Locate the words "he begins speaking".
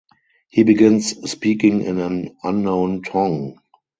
0.49-1.83